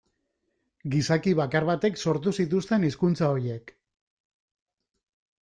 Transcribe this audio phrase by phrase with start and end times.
[0.95, 3.71] Gizaki bakar batek sortu zituzten hizkuntza horiek.